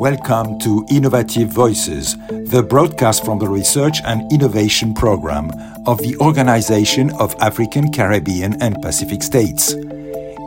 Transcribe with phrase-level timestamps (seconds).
[0.00, 5.50] Welcome to Innovative Voices, the broadcast from the Research and Innovation Program
[5.86, 9.74] of the Organization of African, Caribbean, and Pacific States.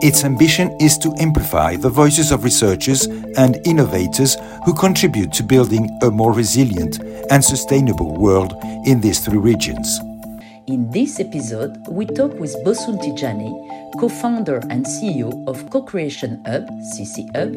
[0.02, 3.06] Its ambition is to amplify the voices of researchers
[3.36, 6.98] and innovators who contribute to building a more resilient
[7.30, 8.54] and sustainable world
[8.86, 10.00] in these three regions.
[10.66, 13.52] In this episode, we talk with Bosun Tijani,
[14.00, 17.52] co founder and CEO of Co Creation Hub, CC Hub,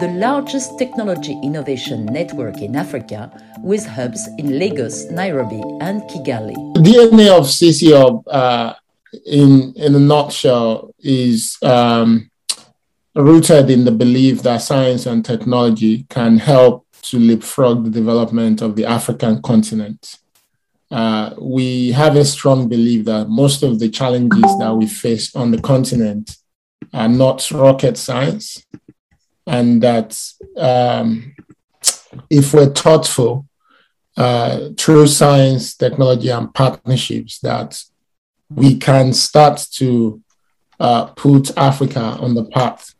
[0.00, 3.30] the largest technology innovation network in Africa,
[3.62, 6.56] with hubs in Lagos, Nairobi, and Kigali.
[6.74, 8.74] The DNA of CC Hub, uh,
[9.24, 12.28] in, in a nutshell, is um,
[13.14, 18.74] rooted in the belief that science and technology can help to leapfrog the development of
[18.74, 20.18] the African continent.
[20.90, 25.50] Uh, we have a strong belief that most of the challenges that we face on
[25.50, 26.36] the continent
[26.94, 28.64] are not rocket science,
[29.46, 30.18] and that
[30.56, 31.34] um,
[32.30, 33.46] if we're thoughtful
[34.16, 37.82] uh, through science, technology, and partnerships, that
[38.48, 40.22] we can start to
[40.80, 42.94] uh, put Africa on the path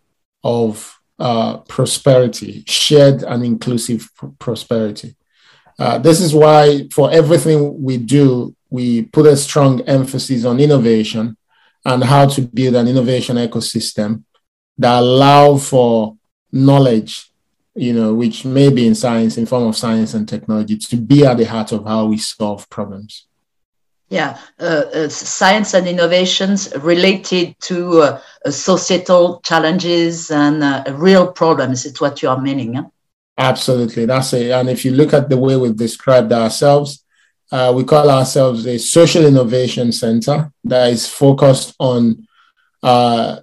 [0.45, 5.17] of uh, prosperity, shared and inclusive pr- prosperity.
[5.79, 11.37] Uh, this is why, for everything we do, we put a strong emphasis on innovation
[11.85, 14.25] and how to build an innovation ecosystem
[14.77, 16.17] that allow for
[16.53, 17.31] knowledge,
[17.75, 21.25] you know, which may be in science, in form of science and technology, to be
[21.25, 23.27] at the heart of how we solve problems.
[24.11, 28.21] Yeah, uh, uh, science and innovations related to uh,
[28.51, 31.85] societal challenges and uh, real problems.
[31.85, 32.75] It's what you are meaning.
[32.75, 32.85] Huh?
[33.39, 34.51] Absolutely, that's it.
[34.51, 37.05] And if you look at the way we've described ourselves,
[37.53, 42.27] uh, we call ourselves a social innovation center that is focused on
[42.83, 43.39] uh,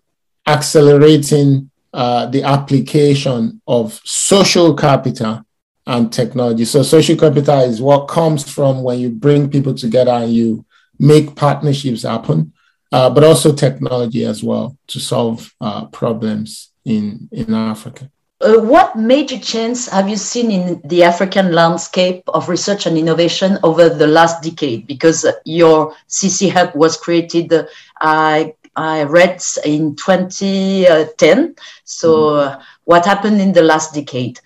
[0.46, 5.46] accelerating uh, the application of social capital
[5.88, 6.66] and technology.
[6.66, 10.66] So, social capital is what comes from when you bring people together and you
[11.00, 12.52] make partnerships happen,
[12.92, 18.12] uh, but also technology as well to solve uh, problems in, in Africa.
[18.46, 23.58] Uh, what major change have you seen in the African landscape of research and innovation
[23.64, 24.86] over the last decade?
[24.86, 27.66] Because your CC Hub was created, uh,
[28.00, 31.56] I, I read in 2010.
[31.86, 32.62] So, mm.
[32.84, 34.40] what happened in the last decade?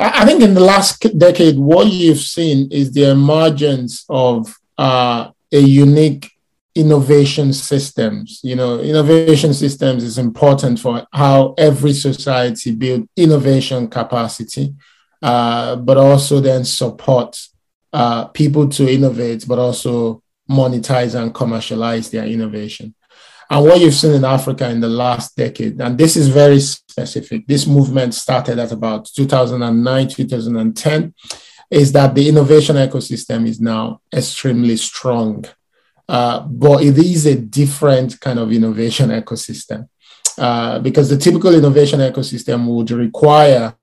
[0.00, 5.58] I think in the last decade, what you've seen is the emergence of uh, a
[5.60, 6.30] unique
[6.74, 8.40] innovation systems.
[8.42, 14.74] You know, innovation systems is important for how every society build innovation capacity,
[15.22, 17.40] uh, but also then support
[17.92, 22.94] uh, people to innovate, but also monetize and commercialize their innovation.
[23.50, 27.46] And what you've seen in Africa in the last decade, and this is very specific,
[27.46, 31.14] this movement started at about 2009, 2010,
[31.70, 35.44] is that the innovation ecosystem is now extremely strong
[36.08, 39.88] uh, but it is a different kind of innovation ecosystem
[40.38, 43.74] uh, because the typical innovation ecosystem would require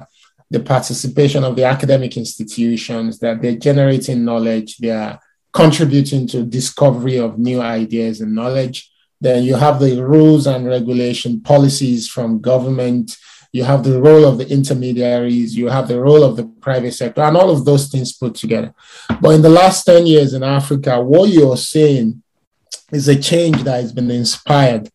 [0.49, 5.17] the participation of the academic institutions that they're generating knowledge, they're
[5.53, 8.91] contributing to discovery of new ideas and knowledge.
[9.21, 13.15] Then you have the rules and regulation policies from government.
[13.53, 15.55] You have the role of the intermediaries.
[15.55, 18.73] You have the role of the private sector, and all of those things put together.
[19.19, 22.23] But in the last 10 years in Africa, what you're seeing
[22.91, 24.89] is a change that has been inspired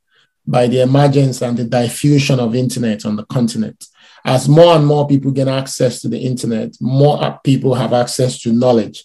[0.47, 3.87] by the emergence and the diffusion of internet on the continent.
[4.25, 8.53] As more and more people get access to the internet, more people have access to
[8.53, 9.05] knowledge.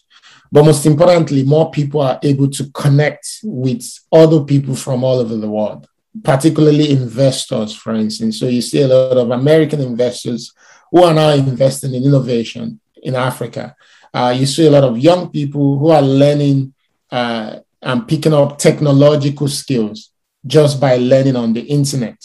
[0.51, 5.35] But most importantly, more people are able to connect with other people from all over
[5.35, 5.87] the world,
[6.23, 8.39] particularly investors, for instance.
[8.39, 10.53] So you see a lot of American investors
[10.91, 13.75] who are now investing in innovation in Africa.
[14.13, 16.73] Uh, you see a lot of young people who are learning
[17.11, 20.11] uh, and picking up technological skills
[20.45, 22.17] just by learning on the internet,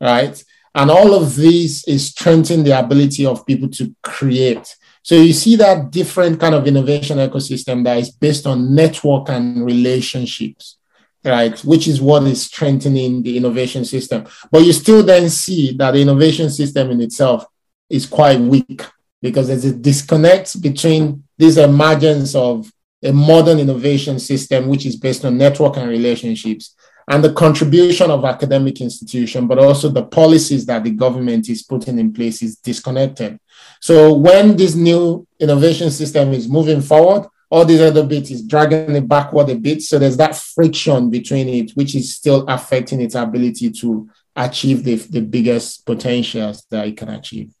[0.00, 0.42] right?
[0.74, 4.76] And all of this is strengthening the ability of people to create.
[5.02, 9.64] So you see that different kind of innovation ecosystem that is based on network and
[9.64, 10.76] relationships,
[11.24, 11.58] right?
[11.60, 14.26] Which is what is strengthening the innovation system.
[14.50, 17.44] But you still then see that the innovation system in itself
[17.88, 18.82] is quite weak
[19.22, 22.70] because there's a disconnect between this emergence of
[23.02, 26.74] a modern innovation system which is based on network and relationships
[27.08, 31.98] and the contribution of academic institution but also the policies that the government is putting
[31.98, 33.38] in place is disconnected
[33.80, 38.94] so when this new innovation system is moving forward all these other bits is dragging
[38.94, 43.14] it backward a bit so there's that friction between it which is still affecting its
[43.14, 47.52] ability to achieve the, the biggest potentials that it can achieve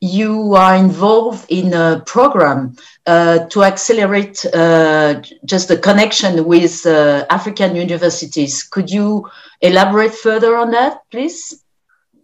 [0.00, 2.74] you are involved in a program
[3.06, 8.62] uh, to accelerate uh, just the connection with uh, African universities.
[8.62, 9.28] Could you
[9.60, 11.62] elaborate further on that, please?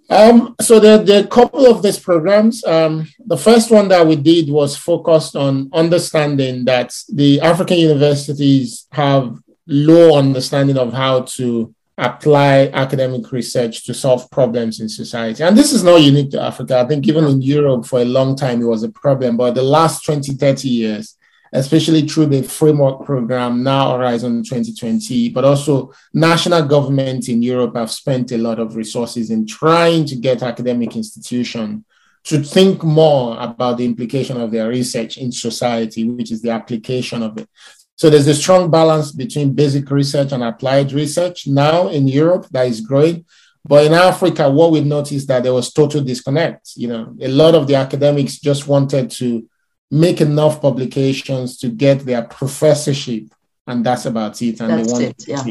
[0.09, 2.65] Um, so there, there, are a couple of these programs.
[2.65, 8.87] Um, the first one that we did was focused on understanding that the African universities
[8.93, 9.37] have
[9.67, 15.43] low understanding of how to apply academic research to solve problems in society.
[15.43, 16.79] And this is not unique to Africa.
[16.79, 19.63] I think even in Europe for a long time it was a problem, but the
[19.63, 21.17] last 20, 30 years,
[21.57, 27.91] especially through the framework program, now Horizon 2020, but also national governments in Europe have
[27.91, 31.83] spent a lot of resources in trying to get academic institutions
[32.25, 37.23] to think more about the implication of their research in society, which is the application
[37.23, 37.49] of it.
[37.95, 42.67] So there's a strong balance between basic research and applied research now in Europe that
[42.67, 43.25] is growing.
[43.65, 46.73] But in Africa, what we noticed that there was total disconnect.
[46.77, 49.49] You know, a lot of the academics just wanted to
[49.91, 53.25] make enough publications to get their professorship,
[53.67, 54.61] and that's about it.
[54.61, 55.45] And that's they wanted it, yeah.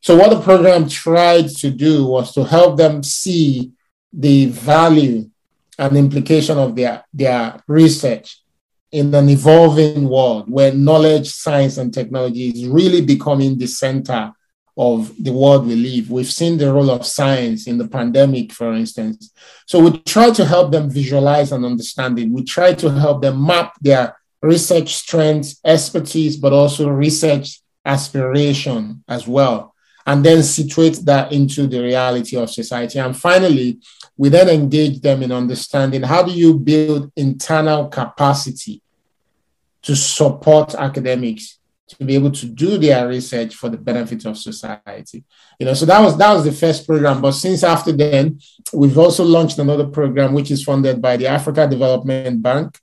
[0.00, 3.72] So what the program tried to do was to help them see
[4.12, 5.30] the value
[5.78, 8.40] and implication of their, their research
[8.90, 14.32] in an evolving world where knowledge, science, and technology is really becoming the center
[14.76, 16.10] of the world we live.
[16.10, 19.30] We've seen the role of science in the pandemic, for instance.
[19.66, 22.30] So we try to help them visualize and understand it.
[22.30, 29.28] We try to help them map their research strengths, expertise, but also research aspiration as
[29.28, 29.74] well,
[30.06, 32.98] and then situate that into the reality of society.
[32.98, 33.78] And finally,
[34.16, 38.80] we then engage them in understanding how do you build internal capacity
[39.82, 41.58] to support academics
[41.88, 45.24] to be able to do their research for the benefit of society.
[45.58, 47.20] You know, so that was that was the first program.
[47.20, 48.40] But since after then,
[48.72, 52.78] we've also launched another program which is funded by the Africa Development Bank.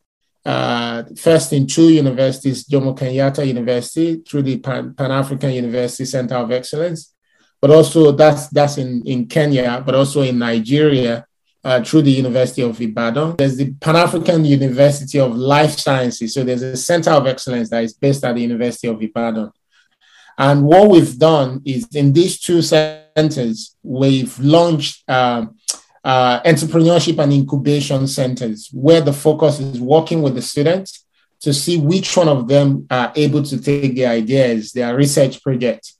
[0.45, 6.51] Uh, first in two universities, Jomo Kenyatta University through the Pan African University Center of
[6.51, 7.13] Excellence,
[7.61, 11.25] but also that's that's in in Kenya, but also in Nigeria
[11.63, 13.35] uh, through the University of Ibadan.
[13.37, 16.33] There's the Pan African University of Life Sciences.
[16.33, 19.51] So there's a center of excellence that is based at the University of Ibadan.
[20.37, 25.47] And what we've done is in these two centers, we've launched uh,
[26.03, 31.05] uh, entrepreneurship and incubation centers where the focus is working with the students
[31.41, 35.93] to see which one of them are able to take their ideas, their research project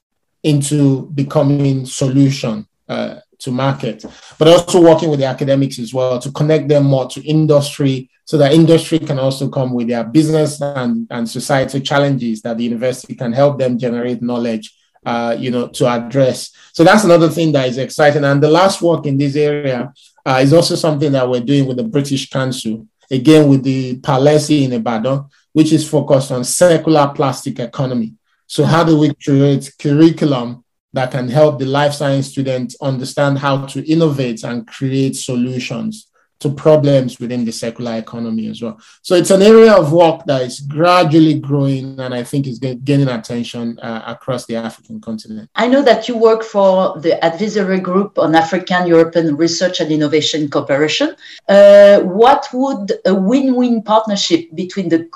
[0.44, 4.06] into becoming solution uh, to market,
[4.38, 8.38] but also working with the academics as well to connect them more to industry so
[8.38, 13.15] that industry can also come with their business and, and societal challenges that the university
[13.15, 14.75] can help them generate knowledge,
[15.06, 16.51] uh, you know, to address.
[16.74, 18.24] So that's another thing that is exciting.
[18.24, 19.91] And the last work in this area
[20.25, 24.65] uh, is also something that we're doing with the British Council, again with the PAULESI
[24.65, 28.13] in Ibadan, which is focused on circular plastic economy.
[28.45, 30.63] So how do we create curriculum
[30.94, 36.09] that can help the life science student understand how to innovate and create solutions
[36.39, 38.80] to problems within the circular economy as well.
[39.01, 43.09] So it's an area of work that is gradually growing and I think is gaining
[43.09, 45.50] attention uh, across the African continent.
[45.56, 50.50] I know that you work for the advisory group on African European research and innovation
[50.50, 51.15] cooperation.
[51.47, 55.10] Uh, what would a win win partnership between the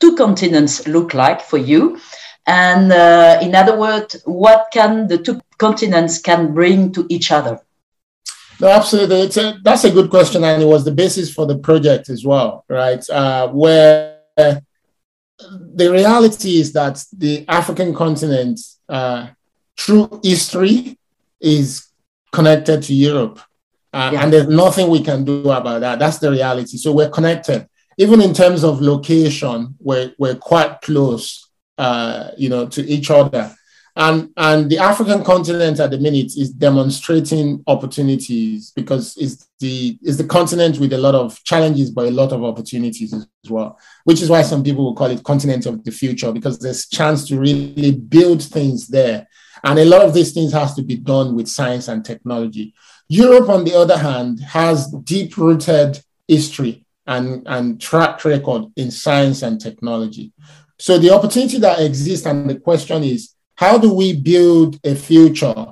[0.00, 2.00] two continents look like for you?
[2.48, 7.60] And uh, in other words, what can the two continents can bring to each other?
[8.58, 9.20] No, absolutely.
[9.20, 12.24] It's a, that's a good question, and it was the basis for the project as
[12.24, 13.04] well, right?
[13.10, 19.28] Uh, where the reality is that the African continent, uh,
[19.76, 20.98] through history,
[21.40, 21.86] is
[22.32, 23.40] connected to Europe,
[23.92, 24.22] uh, yeah.
[24.22, 25.98] and there's nothing we can do about that.
[25.98, 26.78] That's the reality.
[26.78, 29.76] So we're connected, even in terms of location.
[29.78, 31.47] We're we're quite close
[31.78, 33.54] uh, you know, to each other.
[33.96, 40.18] And, and the African continent at the minute is demonstrating opportunities because it's the, it's
[40.18, 44.22] the continent with a lot of challenges, but a lot of opportunities as well, which
[44.22, 47.40] is why some people will call it continent of the future because there's chance to
[47.40, 49.26] really build things there.
[49.64, 52.74] And a lot of these things has to be done with science and technology.
[53.08, 59.42] Europe, on the other hand, has deep rooted history and, and track record in science
[59.42, 60.32] and technology.
[60.78, 65.66] So the opportunity that exists, and the question is, how do we build a future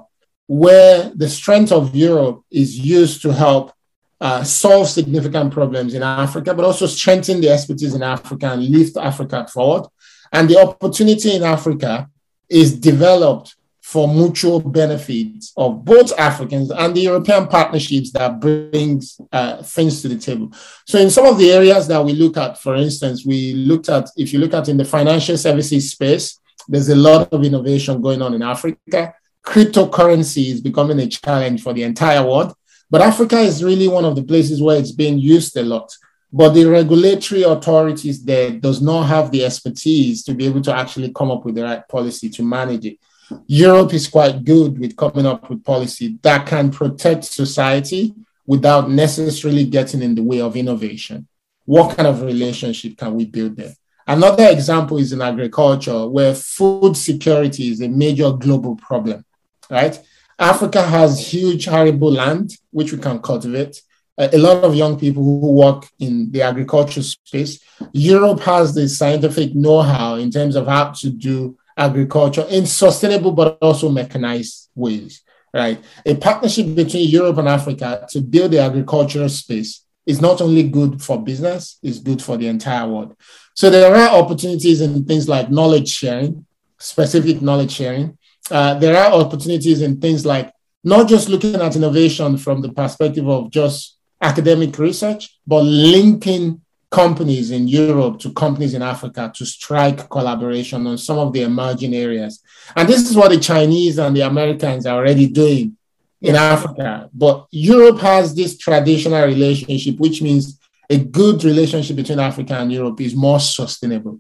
[0.47, 3.73] where the strength of Europe is used to help
[4.21, 8.97] uh, solve significant problems in Africa, but also strengthen the expertise in Africa and lift
[8.97, 9.89] Africa forward?
[10.33, 12.09] And the opportunity in Africa
[12.49, 13.56] is developed
[13.87, 20.09] for mutual benefit of both Africans and the European partnerships that brings uh, things to
[20.09, 20.51] the table.
[20.87, 24.09] So in some of the areas that we look at, for instance, we looked at,
[24.17, 28.23] if you look at in the financial services space, there's a lot of innovation going
[28.23, 29.15] on in Africa.
[29.47, 32.55] Cryptocurrency is becoming a challenge for the entire world,
[32.91, 35.89] but Africa is really one of the places where it's being used a lot.
[36.33, 41.13] But the regulatory authorities there does not have the expertise to be able to actually
[41.13, 42.99] come up with the right policy to manage it.
[43.47, 48.15] Europe is quite good with coming up with policy that can protect society
[48.47, 51.27] without necessarily getting in the way of innovation.
[51.65, 53.75] What kind of relationship can we build there?
[54.07, 59.25] Another example is in agriculture, where food security is a major global problem,
[59.69, 59.99] right?
[60.39, 63.83] Africa has huge arable land, which we can cultivate.
[64.17, 67.59] Uh, a lot of young people who work in the agriculture space.
[67.93, 73.33] Europe has the scientific know how in terms of how to do agriculture in sustainable
[73.33, 75.83] but also mechanized ways, right?
[76.05, 81.03] A partnership between Europe and Africa to build the agricultural space is not only good
[81.03, 83.17] for business, it's good for the entire world.
[83.55, 86.47] So there are opportunities in things like knowledge sharing,
[86.79, 88.17] specific knowledge sharing.
[88.51, 90.53] Uh, there are opportunities in things like
[90.85, 96.61] not just looking at innovation from the perspective of just academic research, but linking
[96.97, 101.95] companies in Europe to companies in Africa to strike collaboration on some of the emerging
[101.95, 102.43] areas.
[102.75, 105.77] And this is what the Chinese and the Americans are already doing
[106.23, 107.11] in Africa.
[107.13, 112.99] But Europe has this traditional relationship, which means a good relationship between Africa and Europe
[113.03, 114.19] is more sustainable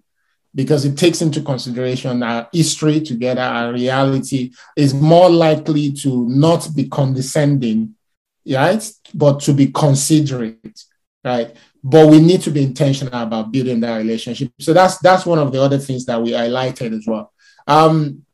[0.54, 6.68] because it takes into consideration our history together, our reality is more likely to not
[6.76, 7.95] be condescending,
[8.47, 8.85] right?
[9.14, 10.78] But to be considerate,
[11.25, 11.56] right?
[11.88, 14.50] But we need to be intentional about building that relationship.
[14.59, 17.33] So that's that's one of the other things that we highlighted as well.
[17.69, 18.25] Um,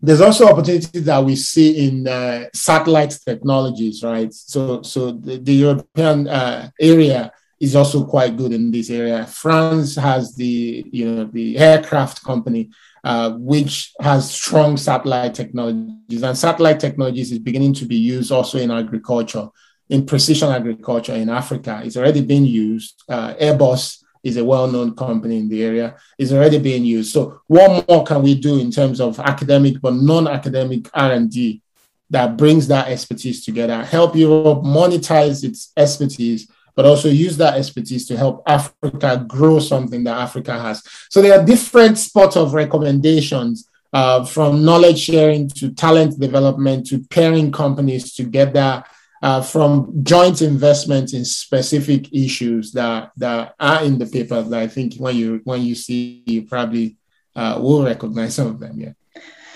[0.00, 4.34] there's also opportunities that we see in uh, satellite technologies, right?
[4.34, 9.24] So so the, the European uh, area is also quite good in this area.
[9.24, 12.70] France has the you know the aircraft company.
[13.04, 18.58] Uh, which has strong satellite technologies, and satellite technologies is beginning to be used also
[18.58, 19.48] in agriculture
[19.88, 21.82] in precision agriculture in Africa.
[21.84, 23.02] It's already been used.
[23.08, 25.96] Uh, Airbus is a well-known company in the area.
[26.18, 27.12] It's already being used.
[27.12, 31.62] So what more can we do in terms of academic but non-academic R&D
[32.10, 38.06] that brings that expertise together, help Europe monetize its expertise, but also use that expertise
[38.06, 40.82] to help Africa grow something that Africa has.
[41.08, 46.98] So there are different spots of recommendations uh, from knowledge sharing to talent development to
[47.10, 48.84] pairing companies together
[49.26, 54.68] uh, from joint investment in specific issues that, that are in the paper that I
[54.68, 56.96] think when you when you see you probably
[57.34, 58.74] uh, will recognize some of them.
[58.78, 58.92] Yeah.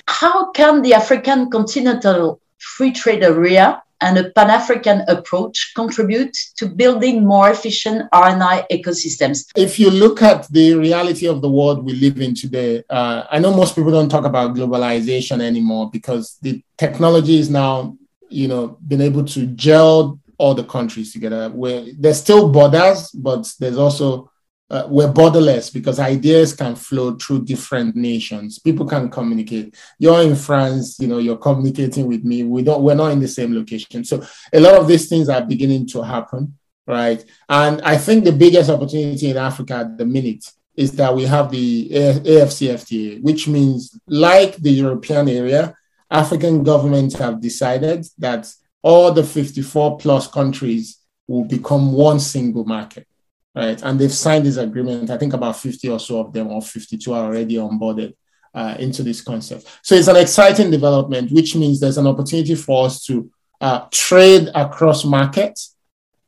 [0.09, 7.25] How can the African continental free trade area and a Pan-African approach contribute to building
[7.25, 9.37] more efficient R&I ecosystems?
[9.55, 13.39] If you look at the reality of the world we live in today, uh, I
[13.39, 17.97] know most people don't talk about globalization anymore because the technology is now
[18.31, 21.51] you know, been able to gel all the countries together.
[21.51, 24.31] Where there's still borders, but there's also
[24.71, 28.61] uh, we're borderless because ideas can flow through different nations.
[28.61, 29.75] People can communicate.
[29.99, 32.45] You're in France, you know, you're communicating with me.
[32.45, 34.05] We don't, we're not in the same location.
[34.05, 34.23] So
[34.53, 36.57] a lot of these things are beginning to happen,
[36.87, 37.25] right?
[37.49, 41.51] And I think the biggest opportunity in Africa at the minute is that we have
[41.51, 45.75] the AFCFTA, which means like the European area,
[46.11, 48.53] African governments have decided that
[48.83, 50.99] all the 54 plus countries
[51.29, 53.07] will become one single market,
[53.55, 53.81] right?
[53.83, 55.11] And they've signed this agreement.
[55.11, 58.15] I think about 50 or so of them, or 52 are already onboarded
[58.55, 59.67] uh, into this concept.
[59.83, 64.49] So it's an exciting development, which means there's an opportunity for us to uh, trade
[64.55, 65.77] across markets.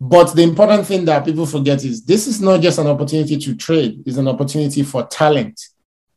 [0.01, 3.57] But the important thing that people forget is this is not just an opportunity to
[3.57, 5.61] trade, it's an opportunity for talent,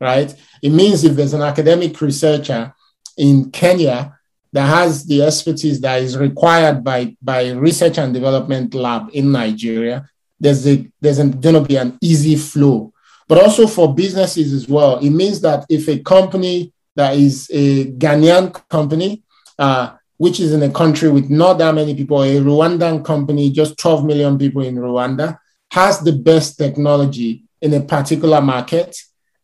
[0.00, 0.32] right?
[0.62, 2.74] It means if there's an academic researcher
[3.16, 4.18] in Kenya
[4.52, 10.08] that has the expertise that is required by, by research and development lab in Nigeria,
[10.38, 12.92] there's a there's going to be an easy flow.
[13.28, 17.92] But also for businesses as well, it means that if a company that is a
[17.92, 19.22] Ghanaian company,
[19.58, 23.78] uh, which is in a country with not that many people, a Rwandan company, just
[23.78, 25.38] 12 million people in Rwanda,
[25.72, 28.96] has the best technology in a particular market,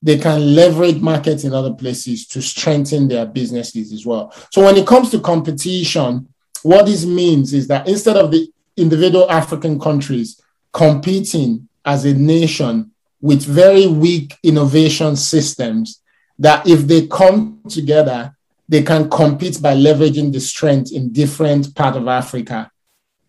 [0.02, 4.34] they can leverage markets in other places to strengthen their businesses as well.
[4.50, 6.28] So when it comes to competition,
[6.62, 10.40] what this means is that instead of the individual African countries
[10.72, 12.90] competing as a nation
[13.20, 16.00] with very weak innovation systems,
[16.38, 18.34] that if they come together,
[18.68, 22.70] they can compete by leveraging the strength in different part of Africa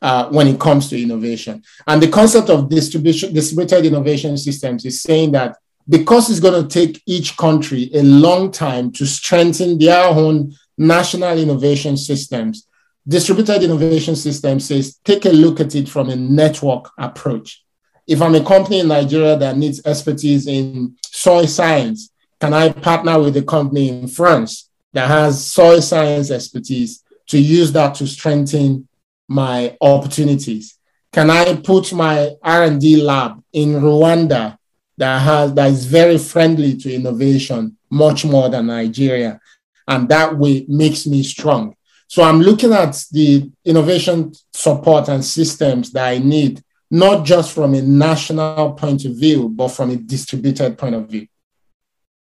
[0.02, 1.62] uh, when it comes to innovation.
[1.86, 6.68] And the concept of distribution, distributed innovation systems is saying that because it's going to
[6.68, 12.68] take each country a long time to strengthen their own national innovation systems,
[13.08, 17.64] distributed innovation system says take a look at it from a network approach.
[18.08, 23.20] If I'm a company in Nigeria that needs expertise in soil science, can I partner
[23.20, 28.88] with a company in France that has soil science expertise to use that to strengthen
[29.28, 30.78] my opportunities?
[31.14, 34.58] Can I put my R&D lab in Rwanda
[34.98, 39.40] that has that is very friendly to innovation much more than Nigeria
[39.88, 41.76] and that way makes me strong.
[42.08, 47.74] So I'm looking at the innovation support and systems that I need not just from
[47.74, 51.28] a national point of view but from a distributed point of view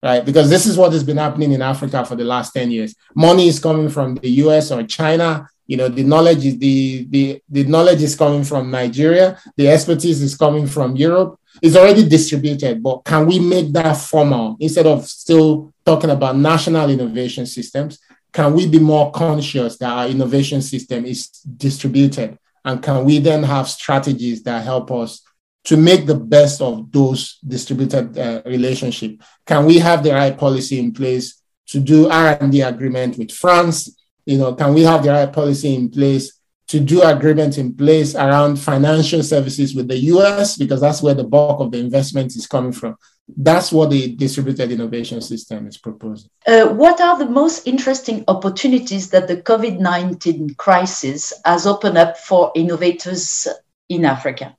[0.03, 0.25] right?
[0.25, 2.95] Because this is what has been happening in Africa for the last 10 years.
[3.15, 5.47] Money is coming from the US or China.
[5.67, 9.39] You know, the knowledge is the, the, the knowledge is coming from Nigeria.
[9.57, 11.39] The expertise is coming from Europe.
[11.61, 16.89] It's already distributed, but can we make that formal instead of still talking about national
[16.89, 17.99] innovation systems?
[18.31, 22.37] Can we be more conscious that our innovation system is distributed?
[22.63, 25.21] And can we then have strategies that help us
[25.65, 29.21] to make the best of those distributed uh, relationship?
[29.45, 33.95] Can we have the right policy in place to do R&D agreement with France?
[34.25, 36.40] You know, can we have the right policy in place
[36.71, 41.25] to do agreements in place around financial services with the US because that's where the
[41.25, 42.95] bulk of the investment is coming from.
[43.27, 46.29] That's what the distributed innovation system is proposing.
[46.47, 52.17] Uh, what are the most interesting opportunities that the COVID 19 crisis has opened up
[52.17, 53.49] for innovators
[53.89, 54.55] in Africa?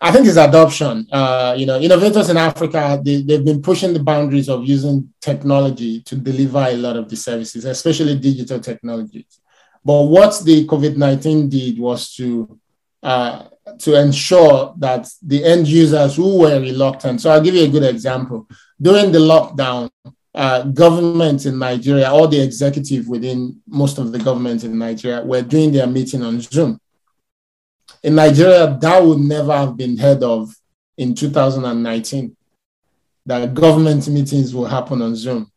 [0.00, 1.06] I think it's adoption.
[1.12, 6.00] Uh, you know, innovators in Africa, they, they've been pushing the boundaries of using technology
[6.00, 9.41] to deliver a lot of the services, especially digital technologies.
[9.84, 12.58] But what the COVID 19 did was to
[13.02, 13.46] uh,
[13.78, 17.20] to ensure that the end users who were reluctant.
[17.20, 18.48] So I'll give you a good example.
[18.80, 19.90] During the lockdown,
[20.34, 25.42] uh, government in Nigeria, all the executive within most of the government in Nigeria were
[25.42, 26.80] doing their meeting on Zoom
[28.02, 30.54] in Nigeria, that would never have been heard of
[30.96, 32.36] in 2019.
[33.26, 35.50] That government meetings will happen on Zoom.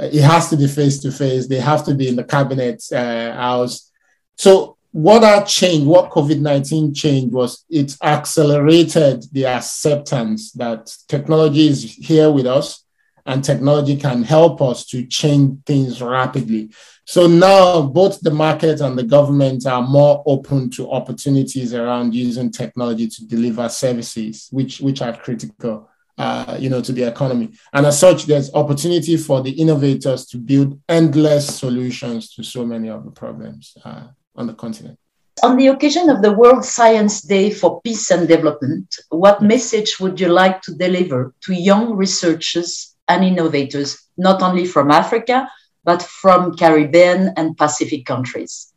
[0.00, 1.46] Uh, it has to be face to face.
[1.46, 3.90] They have to be in the cabinet uh, house.
[4.36, 11.68] So what that changed, what COVID 19 changed was it accelerated the acceptance that technology
[11.68, 12.84] is here with us
[13.26, 16.70] and technology can help us to change things rapidly.
[17.04, 22.50] So now both the market and the government are more open to opportunities around using
[22.50, 25.89] technology to deliver services, which, which are critical.
[26.20, 27.48] Uh, you know, to the economy.
[27.72, 32.90] And as such, there's opportunity for the innovators to build endless solutions to so many
[32.90, 34.98] of the problems uh, on the continent.
[35.42, 40.20] On the occasion of the World Science Day for Peace and Development, what message would
[40.20, 45.48] you like to deliver to young researchers and innovators, not only from Africa,
[45.84, 48.74] but from Caribbean and Pacific countries?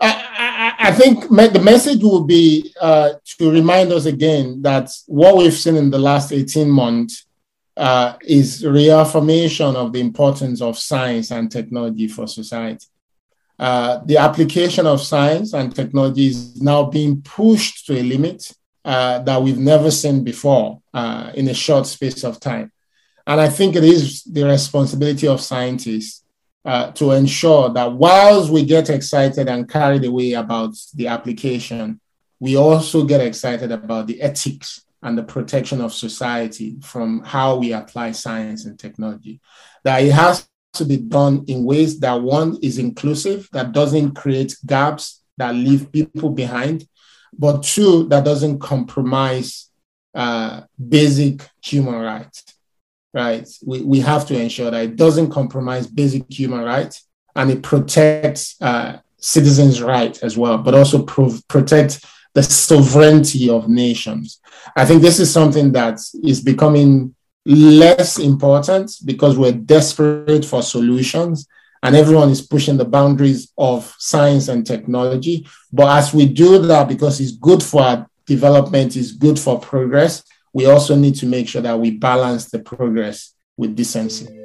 [0.00, 0.10] I,
[0.90, 5.76] I, think the message will be uh, to remind us again that what we've seen
[5.76, 7.26] in the last 18 months
[7.76, 12.86] uh, is reaffirmation of the importance of science and technology for society.
[13.56, 18.50] Uh, the application of science and technology is now being pushed to a limit
[18.84, 22.72] uh, that we've never seen before uh, in a short space of time.
[23.28, 26.24] And I think it is the responsibility of scientists
[26.64, 32.00] uh, to ensure that whilst we get excited and carried away about the application,
[32.38, 37.72] we also get excited about the ethics and the protection of society from how we
[37.72, 39.40] apply science and technology.
[39.84, 44.54] That it has to be done in ways that one is inclusive, that doesn't create
[44.66, 46.86] gaps that leave people behind,
[47.32, 49.70] but two, that doesn't compromise
[50.14, 52.44] uh, basic human rights
[53.12, 53.48] right?
[53.64, 58.56] We, we have to ensure that it doesn't compromise basic human rights and it protects
[58.60, 64.40] uh, citizens' rights as well, but also pro- protect the sovereignty of nations.
[64.76, 71.48] I think this is something that is becoming less important because we're desperate for solutions
[71.82, 75.46] and everyone is pushing the boundaries of science and technology.
[75.72, 80.22] But as we do that, because it's good for our development, it's good for progress,
[80.52, 84.39] we also need to make sure that we balance the progress with decency.